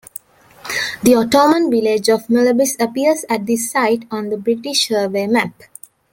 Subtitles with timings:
[1.03, 5.53] The Ottoman village of Mulebbis appears at this site on the British survey map.